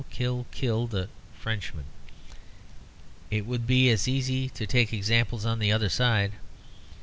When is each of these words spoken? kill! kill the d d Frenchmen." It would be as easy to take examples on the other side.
kill! 0.09 0.47
kill 0.49 0.87
the 0.87 1.01
d 1.03 1.05
d 1.05 1.11
Frenchmen." 1.39 1.85
It 3.29 3.45
would 3.45 3.67
be 3.67 3.91
as 3.91 4.07
easy 4.07 4.49
to 4.49 4.65
take 4.65 4.91
examples 4.91 5.45
on 5.45 5.59
the 5.59 5.71
other 5.71 5.89
side. 5.89 6.31